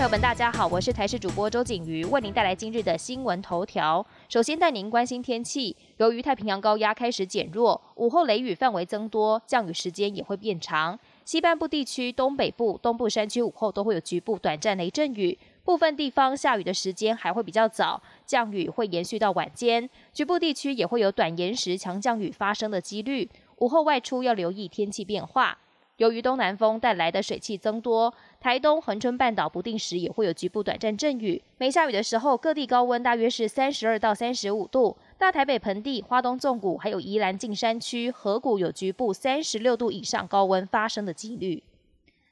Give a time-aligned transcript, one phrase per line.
[0.00, 4.06] 朋友们，大家好，我是台视主播周景瑜，为您带来今日的新闻头条。
[4.30, 10.98] 首先带您关心天气，由于太平洋高压开始减弱，午后雷雨范围增多，降雨时间也会变长。
[11.26, 19.90] 西半部地区、东北部、东部山区午后都会有局部短暂雷阵雨，部分地方下雨的时间还会比较早，降雨会延续到晚间。
[20.14, 23.28] 局部地区也会有短延时强降雨发生的几率，
[23.58, 25.58] 午后外出要留意天气变化。
[26.00, 31.42] 由于东南风带来的水汽增多，台东恒春半岛不定时也会有局部短暂阵雨。
[31.58, 34.96] 没下雨的时候，各地高温大约是三十二到三十五度。
[35.18, 41.62] 大台北盆地、花东纵谷还有宜兰近山区、河谷有局部三十六度以上高温发生的几率。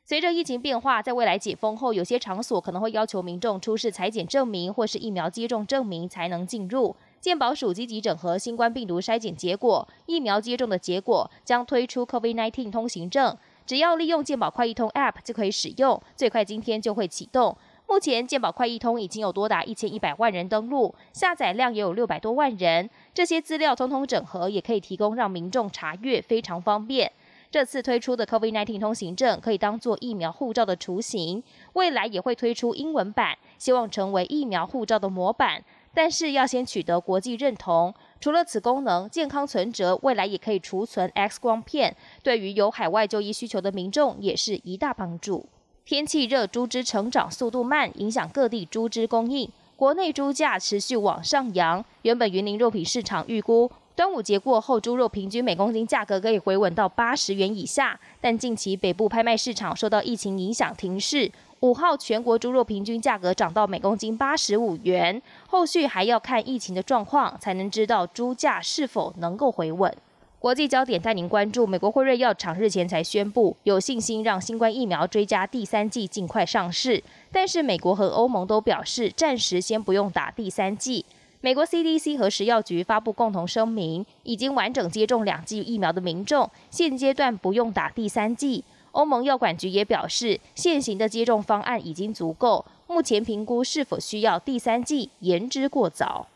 [0.03, 6.97] 随着疫情变化，在未来解封后，有些场所可能会要求民众出示裁剪证明或是疫苗接种证明才能进入。
[7.21, 13.37] 健保署积极整合新冠病毒筛检结果、疫苗接种的结果，将推出 COVID-19 通行证。
[13.69, 17.55] 只要利用健保快易通 App 就可以使用，最快今天就会启动。
[17.87, 22.89] 目前健保快易通已经有多达一千一百万人登录，下载量也有六百多万人。
[23.13, 27.13] 这些资料通通整合，也可以提供让民众查阅，非常方便。
[27.51, 31.43] 这次推出的 COVID-19 通行证可以当做疫苗护照的雏形，
[31.75, 35.63] 未来也会推出英文版，希望成为疫苗护照的模板。
[35.95, 37.95] 但是要先取得国际认同。
[38.21, 45.47] 除了此功能，健康存折未来也可以储存 X 光片，对于有海外就医需求的民众也是一大帮助。
[45.85, 51.85] 天气热，猪只成长速度慢，影响各地猪只供应，国内猪价持续往上扬。
[52.03, 61.29] 原本云林肉品市场预估，端午节过后猪肉平均每公斤价格可以回稳到八十元以下，但近期北部拍卖市场受到疫情影响停市。
[61.59, 69.93] 五号全国猪肉平均价格涨到每公斤八十五元，后续还要看疫情的状况，才能知道猪价是否能够回稳。
[70.39, 81.05] 国际焦点带您关注，美国辉瑞药厂日前才宣布有信心让新冠疫苗追加第三剂尽快上市，但是美国和欧盟都表示暂时先不用打第三剂。
[81.41, 88.65] 美国 CDC 和食药局发布共同声明，已经完整接种两剂疫苗的民众，现阶段不用打第三剂。
[88.91, 96.27] 欧盟药管局也表示，现行的接种方案已经足够，目前评估是否需要第三剂言之过早。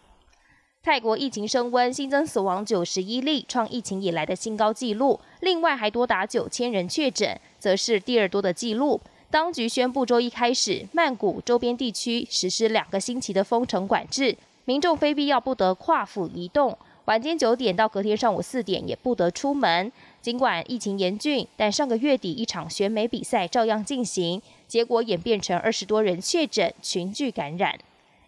[0.85, 5.19] 泰国疫情升温，新增死亡九十一例，创疫情以来的新高纪录。
[5.41, 9.01] 另外还多达九千人确诊，则是第二多的纪录。
[9.31, 16.77] 当局宣布周一开始，曼谷周边地区实施两个星期的封城管制，民众非必要不得跨府移动。
[17.07, 19.91] 晚间九点到隔天上午四点也不得出门。
[20.21, 27.77] 尽管疫情严峻，但上个月底一场选美比赛照样进行，结果演变成二十多人确诊，群聚感染。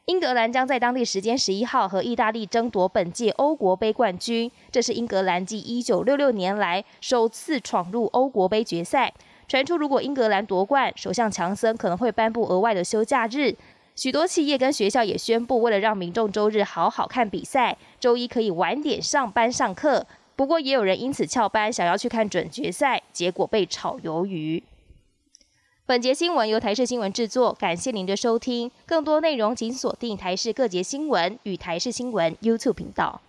[0.06, 9.14] 英格兰将在当地时间十一号和意大利争夺本届欧国杯冠军，这是英格兰继一九六六年来首次闯入欧国杯决赛。
[9.46, 13.54] 传出如果英格兰夺冠，首相强森可能会颁布额外的休假日。
[13.94, 20.06] 许多企业跟学校也宣布，为了让民众周日好好看比赛，周一可以晚点上班上课。
[20.34, 24.64] 不过，也有人因此翘班，想要去看准决赛，结果被炒鱿鱼。
[25.86, 28.70] 本节新闻由台视新闻制作，感谢您的收听。
[28.84, 33.20] 更多内容请锁定台视各节新闻与台视新闻 YouTube 频道。